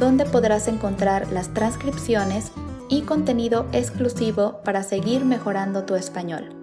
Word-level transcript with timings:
donde 0.00 0.24
podrás 0.24 0.66
encontrar 0.66 1.30
las 1.30 1.52
transcripciones 1.52 2.52
y 2.88 3.02
contenido 3.02 3.66
exclusivo 3.72 4.60
para 4.64 4.82
seguir 4.82 5.26
mejorando 5.26 5.84
tu 5.84 5.94
español. 5.94 6.56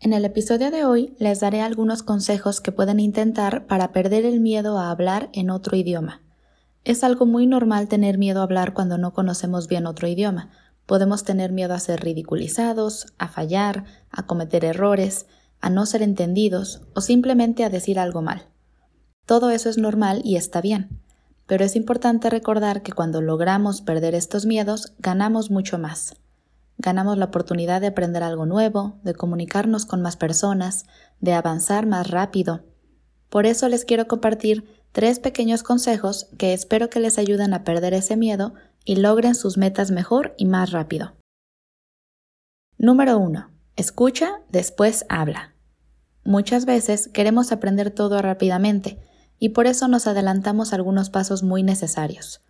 En 0.00 0.12
el 0.12 0.24
episodio 0.24 0.72
de 0.72 0.84
hoy 0.84 1.14
les 1.18 1.40
daré 1.40 1.62
algunos 1.62 2.02
consejos 2.02 2.60
que 2.60 2.72
pueden 2.72 2.98
intentar 2.98 3.66
para 3.66 3.92
perder 3.92 4.26
el 4.26 4.40
miedo 4.40 4.78
a 4.78 4.90
hablar 4.90 5.30
en 5.32 5.48
otro 5.48 5.76
idioma. 5.76 6.20
Es 6.82 7.04
algo 7.04 7.24
muy 7.24 7.46
normal 7.46 7.88
tener 7.88 8.18
miedo 8.18 8.40
a 8.40 8.42
hablar 8.42 8.74
cuando 8.74 8.98
no 8.98 9.14
conocemos 9.14 9.68
bien 9.68 9.86
otro 9.86 10.08
idioma. 10.08 10.50
Podemos 10.84 11.24
tener 11.24 11.52
miedo 11.52 11.72
a 11.72 11.78
ser 11.78 12.00
ridiculizados, 12.00 13.14
a 13.16 13.28
fallar, 13.28 13.84
a 14.10 14.26
cometer 14.26 14.64
errores, 14.66 15.26
a 15.62 15.70
no 15.70 15.86
ser 15.86 16.02
entendidos 16.02 16.82
o 16.94 17.00
simplemente 17.00 17.64
a 17.64 17.70
decir 17.70 17.98
algo 17.98 18.20
mal. 18.20 18.48
Todo 19.26 19.50
eso 19.50 19.70
es 19.70 19.78
normal 19.78 20.20
y 20.24 20.36
está 20.36 20.60
bien, 20.60 21.00
pero 21.46 21.64
es 21.64 21.76
importante 21.76 22.28
recordar 22.28 22.82
que 22.82 22.92
cuando 22.92 23.22
logramos 23.22 23.80
perder 23.80 24.14
estos 24.14 24.44
miedos, 24.44 24.92
ganamos 24.98 25.50
mucho 25.50 25.78
más. 25.78 26.14
Ganamos 26.76 27.16
la 27.16 27.26
oportunidad 27.26 27.80
de 27.80 27.86
aprender 27.86 28.22
algo 28.22 28.46
nuevo, 28.46 28.98
de 29.02 29.14
comunicarnos 29.14 29.86
con 29.86 30.02
más 30.02 30.16
personas, 30.16 30.86
de 31.20 31.32
avanzar 31.32 31.86
más 31.86 32.10
rápido. 32.10 32.64
Por 33.30 33.46
eso 33.46 33.68
les 33.68 33.84
quiero 33.84 34.06
compartir 34.06 34.64
tres 34.92 35.20
pequeños 35.20 35.62
consejos 35.62 36.28
que 36.36 36.52
espero 36.52 36.90
que 36.90 37.00
les 37.00 37.18
ayuden 37.18 37.54
a 37.54 37.64
perder 37.64 37.94
ese 37.94 38.16
miedo 38.16 38.54
y 38.84 38.96
logren 38.96 39.34
sus 39.34 39.56
metas 39.56 39.90
mejor 39.90 40.34
y 40.36 40.44
más 40.44 40.70
rápido. 40.70 41.14
Número 42.76 43.18
1. 43.18 43.50
Escucha, 43.76 44.40
después 44.50 45.06
habla. 45.08 45.54
Muchas 46.24 46.64
veces 46.64 47.08
queremos 47.08 47.52
aprender 47.52 47.90
todo 47.90 48.20
rápidamente, 48.20 48.98
y 49.38 49.50
por 49.50 49.66
eso 49.66 49.88
nos 49.88 50.06
adelantamos 50.06 50.72
algunos 50.72 51.10
pasos 51.10 51.42
muy 51.42 51.62
necesarios. 51.62 52.40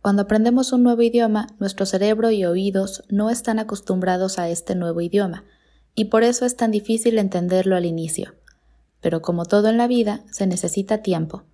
Cuando 0.00 0.22
aprendemos 0.22 0.72
un 0.72 0.82
nuevo 0.82 1.02
idioma, 1.02 1.46
nuestro 1.60 1.86
cerebro 1.86 2.30
y 2.30 2.44
oídos 2.44 3.04
no 3.08 3.30
están 3.30 3.58
acostumbrados 3.58 4.38
a 4.38 4.48
este 4.48 4.74
nuevo 4.74 5.00
idioma, 5.00 5.44
y 5.94 6.06
por 6.06 6.24
eso 6.24 6.44
es 6.44 6.56
tan 6.56 6.70
difícil 6.70 7.18
entenderlo 7.18 7.76
al 7.76 7.84
inicio. 7.84 8.34
Pero 9.00 9.22
como 9.22 9.44
todo 9.44 9.68
en 9.68 9.76
la 9.76 9.86
vida, 9.86 10.24
se 10.30 10.46
necesita 10.46 10.98
tiempo. 10.98 11.44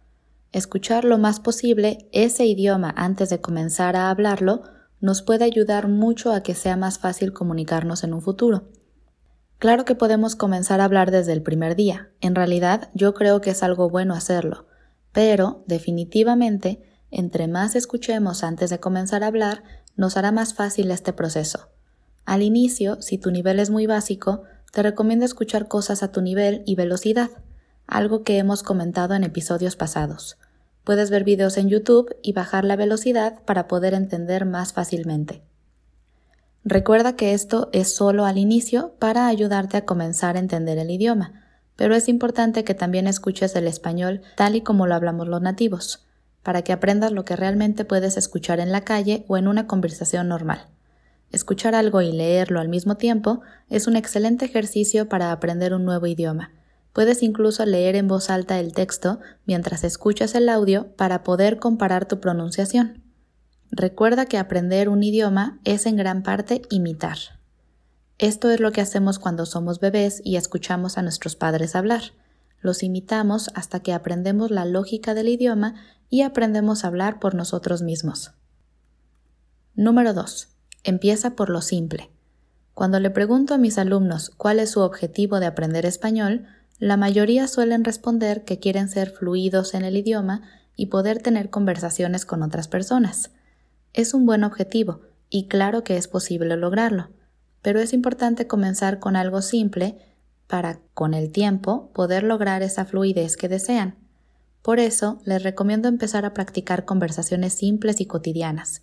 Escuchar 0.53 1.05
lo 1.05 1.19
más 1.19 1.41
posible 1.41 2.09
ese 2.13 2.47
idioma 2.47 2.95
antes 2.97 3.29
de 3.29 3.41
comenzar 3.41 3.97
a 3.97 4.09
hablarlo 4.09 4.63
nos 5.01 5.23
puede 5.23 5.45
ayudar 5.45 5.89
mucho 5.89 6.33
a 6.33 6.43
que 6.43 6.55
sea 6.55 6.77
más 6.77 6.99
fácil 6.99 7.33
comunicarnos 7.33 8.03
en 8.03 8.15
un 8.15 8.23
futuro. 8.23 8.69
Claro 9.59 9.85
que 9.85 9.95
podemos 9.95 10.37
comenzar 10.37 10.81
a 10.81 10.85
hablar 10.85 11.11
desde 11.11 11.33
el 11.33 11.43
primer 11.43 11.77
día. 11.77 12.11
En 12.21 12.35
realidad, 12.35 12.91
yo 12.95 13.13
creo 13.13 13.41
que 13.41 13.51
es 13.51 13.63
algo 13.63 13.91
bueno 13.91 14.15
hacerlo. 14.15 14.68
Pero, 15.13 15.65
definitivamente, 15.67 16.83
entre 17.11 17.49
más 17.49 17.75
escuchemos 17.77 18.45
antes 18.45 18.71
de 18.71 18.81
comenzar 18.81 19.25
a 19.25 19.29
hablar, 19.29 19.63
nos 19.97 20.17
hará 20.17 20.33
más 20.33 20.55
fácil 20.55 20.91
este 20.91 21.13
proceso. 21.13 21.69
Al 22.25 22.43
inicio, 22.43 23.01
si 23.01 23.19
tu 23.19 23.31
nivel 23.31 23.59
es 23.59 23.71
muy 23.71 23.87
básico, 23.87 24.43
te 24.73 24.83
recomiendo 24.83 25.25
escuchar 25.25 25.67
cosas 25.67 26.03
a 26.03 26.13
tu 26.13 26.21
nivel 26.21 26.63
y 26.67 26.75
velocidad, 26.75 27.31
algo 27.87 28.23
que 28.23 28.39
hemos 28.39 28.63
comentado 28.63 29.15
en 29.15 29.25
episodios 29.25 29.77
pasados. 29.77 30.37
Puedes 30.85 31.11
ver 31.11 31.25
videos 31.25 31.57
en 31.57 31.69
YouTube 31.69 32.15
y 32.23 32.33
bajar 32.33 32.65
la 32.65 32.77
velocidad 32.77 33.43
para 33.45 33.67
poder 33.67 33.95
entender 33.95 34.45
más 34.45 34.73
fácilmente. 34.73 35.43
Recuerda 36.65 37.17
que 37.17 37.33
esto 37.33 37.71
es 37.73 37.95
solo 37.95 38.27
al 38.27 38.37
inicio 38.37 38.95
para 38.99 39.27
ayudarte 39.27 39.79
a 39.79 39.85
comenzar 39.87 40.37
a 40.37 40.41
entender 40.41 40.77
el 40.77 40.91
idioma, 40.91 41.48
pero 41.79 41.95
es 41.95 42.09
importante 42.09 42.65
que 42.65 42.75
también 42.75 43.07
escuches 43.07 43.55
el 43.55 43.69
español 43.69 44.21
tal 44.35 44.57
y 44.57 44.63
como 44.63 44.89
lo 44.89 44.97
hablamos 44.97 45.29
los 45.29 45.41
nativos, 45.41 46.05
para 46.43 46.63
que 46.63 46.73
aprendas 46.73 47.13
lo 47.13 47.25
que 47.25 47.37
realmente 47.37 47.85
puedes 47.85 48.17
escuchar 48.17 48.59
en 48.59 48.73
la 48.73 48.81
calle 48.81 49.25
o 49.29 49.37
en 49.37 49.47
una 49.47 49.69
conversación 49.69 50.27
normal. 50.27 50.67
Escuchar 51.31 51.77
algo 51.77 52.03
y 52.03 52.11
leerlo 52.11 52.59
al 52.59 52.69
mismo 52.69 52.97
tiempo 52.97 53.43
es 53.71 53.87
un 53.87 53.95
excelente 53.95 54.45
ejercicio 54.45 55.09
para 55.09 55.31
aprender 55.31 55.73
un 55.73 55.85
nuevo 55.85 56.09
idioma. 56.09 56.51
Puedes 56.93 57.23
incluso 57.23 57.65
leer 57.65 57.95
en 57.95 58.09
voz 58.09 58.29
alta 58.29 58.59
el 58.59 58.73
texto 58.73 59.21
mientras 59.47 59.85
escuchas 59.85 60.35
el 60.35 60.49
audio 60.49 60.97
para 60.97 61.23
poder 61.23 61.61
comparar 61.61 62.09
tu 62.09 62.19
pronunciación. 62.19 63.05
Recuerda 63.71 64.27
que 64.27 64.37
aprender 64.37 64.89
un 64.89 65.05
idioma 65.05 65.61
es 65.63 65.87
en 65.87 65.95
gran 65.95 66.25
parte 66.25 66.63
imitar. 66.71 67.38
Esto 68.19 68.51
es 68.51 68.59
lo 68.59 68.73
que 68.73 68.81
hacemos 68.81 69.21
cuando 69.21 69.47
somos 69.47 69.79
bebés 69.79 70.21
y 70.25 70.35
escuchamos 70.35 70.99
a 70.99 71.03
nuestros 71.03 71.37
padres 71.37 71.77
hablar. 71.77 72.03
Los 72.61 72.83
imitamos 72.83 73.49
hasta 73.55 73.79
que 73.79 73.93
aprendemos 73.93 74.51
la 74.51 74.65
lógica 74.65 75.15
del 75.15 75.29
idioma 75.29 75.77
y 76.11 76.23
aprendemos 76.23 76.83
a 76.83 76.89
hablar 76.89 77.21
por 77.21 77.37
nosotros 77.37 77.81
mismos. 77.81 78.33
Número 79.77 80.15
2. 80.15 80.49
Empieza 80.83 81.37
por 81.37 81.49
lo 81.49 81.63
simple. 81.63 82.11
Cuando 82.75 82.99
le 82.99 83.11
pregunto 83.11 83.55
a 83.55 83.59
mis 83.59 83.79
alumnos 83.79 84.31
cuál 84.31 84.59
es 84.59 84.73
su 84.73 84.81
objetivo 84.81 85.39
de 85.39 85.47
aprender 85.47 85.87
español, 85.87 86.47
la 86.81 86.97
mayoría 86.97 87.47
suelen 87.47 87.85
responder 87.85 88.45
que 88.45 88.59
quieren 88.59 88.89
ser 88.89 89.11
fluidos 89.11 89.75
en 89.75 89.85
el 89.85 89.97
idioma 89.97 90.43
y 90.75 90.87
poder 90.87 91.23
tener 91.23 91.51
conversaciones 91.51 92.27
con 92.27 92.43
otras 92.43 92.67
personas. 92.67 93.31
Es 93.93 94.13
un 94.13 94.27
buen 94.27 94.43
objetivo 94.43 95.03
y 95.31 95.47
claro 95.47 95.85
que 95.85 95.97
es 95.97 96.09
posible 96.09 96.57
lograrlo 96.57 97.11
pero 97.63 97.81
es 97.81 97.93
importante 97.93 98.47
comenzar 98.47 98.99
con 98.99 99.17
algo 99.17 99.43
simple 99.43 99.99
para, 100.47 100.81
con 100.95 101.15
el 101.15 101.31
tiempo, 101.31 101.91
poder 101.93 102.23
lograr 102.23 102.63
esa 102.63 102.85
fluidez 102.85 103.37
que 103.37 103.49
desean. 103.49 103.97
Por 104.63 104.81
eso, 104.81 105.21
les 105.25 105.43
recomiendo 105.43 105.89
empezar 105.89 106.25
a 106.25 106.35
practicar 106.35 106.85
conversaciones 106.85 107.55
simples 107.55 108.01
y 108.01 108.07
cotidianas, 108.07 108.83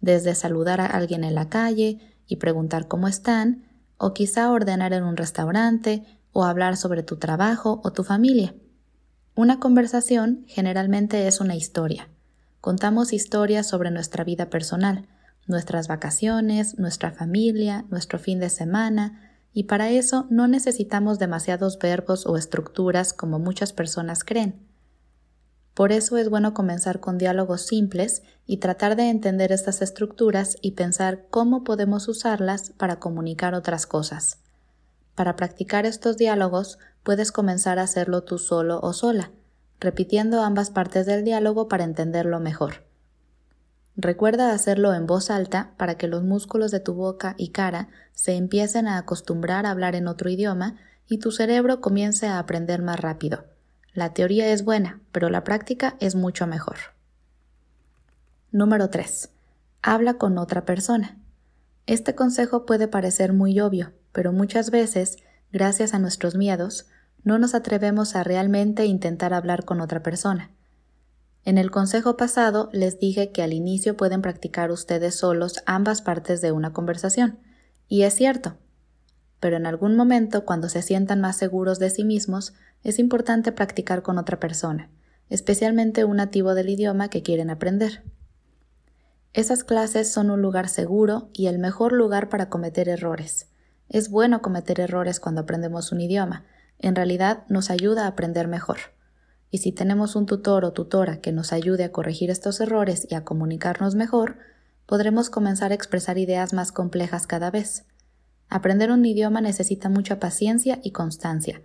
desde 0.00 0.34
saludar 0.34 0.80
a 0.80 0.86
alguien 0.86 1.24
en 1.24 1.34
la 1.34 1.48
calle 1.48 1.98
y 2.26 2.36
preguntar 2.36 2.88
cómo 2.88 3.08
están, 3.08 3.64
o 3.96 4.12
quizá 4.12 4.50
ordenar 4.50 4.92
en 4.92 5.04
un 5.04 5.16
restaurante, 5.16 6.04
o 6.32 6.44
hablar 6.44 6.76
sobre 6.76 7.02
tu 7.02 7.16
trabajo 7.16 7.80
o 7.84 7.92
tu 7.92 8.04
familia. 8.04 8.54
Una 9.36 9.60
conversación 9.60 10.44
generalmente 10.46 11.26
es 11.26 11.40
una 11.40 11.56
historia. 11.56 12.08
Contamos 12.60 13.12
historias 13.12 13.68
sobre 13.68 13.90
nuestra 13.90 14.24
vida 14.24 14.50
personal, 14.50 15.06
nuestras 15.46 15.88
vacaciones, 15.88 16.78
nuestra 16.78 17.12
familia, 17.12 17.84
nuestro 17.90 18.18
fin 18.18 18.40
de 18.40 18.50
semana, 18.50 19.20
y 19.52 19.64
para 19.64 19.90
eso 19.90 20.26
no 20.30 20.48
necesitamos 20.48 21.18
demasiados 21.18 21.78
verbos 21.78 22.26
o 22.26 22.36
estructuras 22.36 23.12
como 23.12 23.38
muchas 23.38 23.72
personas 23.72 24.24
creen. 24.24 24.60
Por 25.74 25.90
eso 25.90 26.16
es 26.16 26.30
bueno 26.30 26.54
comenzar 26.54 27.00
con 27.00 27.18
diálogos 27.18 27.66
simples 27.66 28.22
y 28.46 28.58
tratar 28.58 28.94
de 28.94 29.10
entender 29.10 29.50
estas 29.50 29.82
estructuras 29.82 30.56
y 30.60 30.72
pensar 30.72 31.26
cómo 31.30 31.64
podemos 31.64 32.06
usarlas 32.08 32.70
para 32.70 33.00
comunicar 33.00 33.54
otras 33.54 33.86
cosas. 33.86 34.38
Para 35.16 35.36
practicar 35.36 35.84
estos 35.84 36.16
diálogos 36.16 36.78
puedes 37.02 37.32
comenzar 37.32 37.78
a 37.78 37.82
hacerlo 37.82 38.22
tú 38.22 38.38
solo 38.38 38.80
o 38.82 38.92
sola, 38.92 39.32
repitiendo 39.80 40.42
ambas 40.42 40.70
partes 40.70 41.06
del 41.06 41.24
diálogo 41.24 41.68
para 41.68 41.84
entenderlo 41.84 42.40
mejor. 42.40 42.93
Recuerda 43.96 44.52
hacerlo 44.52 44.92
en 44.94 45.06
voz 45.06 45.30
alta 45.30 45.70
para 45.76 45.96
que 45.96 46.08
los 46.08 46.24
músculos 46.24 46.70
de 46.72 46.80
tu 46.80 46.94
boca 46.94 47.34
y 47.38 47.50
cara 47.50 47.88
se 48.12 48.34
empiecen 48.34 48.88
a 48.88 48.98
acostumbrar 48.98 49.66
a 49.66 49.70
hablar 49.70 49.94
en 49.94 50.08
otro 50.08 50.28
idioma 50.28 50.76
y 51.06 51.18
tu 51.18 51.30
cerebro 51.30 51.80
comience 51.80 52.26
a 52.26 52.38
aprender 52.38 52.82
más 52.82 52.98
rápido. 52.98 53.44
La 53.92 54.12
teoría 54.12 54.48
es 54.48 54.64
buena, 54.64 55.00
pero 55.12 55.30
la 55.30 55.44
práctica 55.44 55.96
es 56.00 56.16
mucho 56.16 56.46
mejor. 56.48 56.76
Número 58.50 58.90
3. 58.90 59.30
Habla 59.82 60.14
con 60.14 60.38
otra 60.38 60.64
persona. 60.64 61.16
Este 61.86 62.14
consejo 62.16 62.66
puede 62.66 62.88
parecer 62.88 63.32
muy 63.32 63.60
obvio, 63.60 63.92
pero 64.12 64.32
muchas 64.32 64.70
veces, 64.70 65.18
gracias 65.52 65.94
a 65.94 66.00
nuestros 66.00 66.34
miedos, 66.34 66.86
no 67.22 67.38
nos 67.38 67.54
atrevemos 67.54 68.16
a 68.16 68.24
realmente 68.24 68.86
intentar 68.86 69.34
hablar 69.34 69.64
con 69.64 69.80
otra 69.80 70.02
persona. 70.02 70.50
En 71.44 71.58
el 71.58 71.70
consejo 71.70 72.16
pasado 72.16 72.70
les 72.72 72.98
dije 72.98 73.30
que 73.30 73.42
al 73.42 73.52
inicio 73.52 73.96
pueden 73.96 74.22
practicar 74.22 74.70
ustedes 74.70 75.14
solos 75.14 75.62
ambas 75.66 76.00
partes 76.00 76.40
de 76.40 76.52
una 76.52 76.72
conversación, 76.72 77.38
y 77.86 78.02
es 78.02 78.14
cierto. 78.14 78.56
Pero 79.40 79.56
en 79.56 79.66
algún 79.66 79.94
momento, 79.94 80.46
cuando 80.46 80.70
se 80.70 80.80
sientan 80.80 81.20
más 81.20 81.36
seguros 81.36 81.78
de 81.78 81.90
sí 81.90 82.02
mismos, 82.02 82.54
es 82.82 82.98
importante 82.98 83.52
practicar 83.52 84.02
con 84.02 84.16
otra 84.16 84.40
persona, 84.40 84.88
especialmente 85.28 86.04
un 86.04 86.16
nativo 86.16 86.54
del 86.54 86.70
idioma 86.70 87.10
que 87.10 87.22
quieren 87.22 87.50
aprender. 87.50 88.02
Esas 89.34 89.64
clases 89.64 90.10
son 90.10 90.30
un 90.30 90.40
lugar 90.40 90.68
seguro 90.70 91.28
y 91.34 91.48
el 91.48 91.58
mejor 91.58 91.92
lugar 91.92 92.30
para 92.30 92.48
cometer 92.48 92.88
errores. 92.88 93.48
Es 93.90 94.08
bueno 94.08 94.40
cometer 94.40 94.80
errores 94.80 95.20
cuando 95.20 95.42
aprendemos 95.42 95.92
un 95.92 96.00
idioma. 96.00 96.44
En 96.78 96.94
realidad 96.94 97.44
nos 97.48 97.68
ayuda 97.68 98.04
a 98.04 98.08
aprender 98.08 98.48
mejor. 98.48 98.78
Y 99.54 99.58
si 99.58 99.70
tenemos 99.70 100.16
un 100.16 100.26
tutor 100.26 100.64
o 100.64 100.72
tutora 100.72 101.20
que 101.20 101.30
nos 101.30 101.52
ayude 101.52 101.84
a 101.84 101.92
corregir 101.92 102.28
estos 102.28 102.60
errores 102.60 103.06
y 103.08 103.14
a 103.14 103.22
comunicarnos 103.22 103.94
mejor, 103.94 104.36
podremos 104.84 105.30
comenzar 105.30 105.70
a 105.70 105.76
expresar 105.76 106.18
ideas 106.18 106.52
más 106.52 106.72
complejas 106.72 107.28
cada 107.28 107.52
vez. 107.52 107.84
Aprender 108.48 108.90
un 108.90 109.04
idioma 109.04 109.40
necesita 109.40 109.88
mucha 109.88 110.18
paciencia 110.18 110.80
y 110.82 110.90
constancia, 110.90 111.62